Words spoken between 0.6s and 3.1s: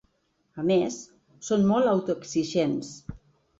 A més, som molt autoexigents.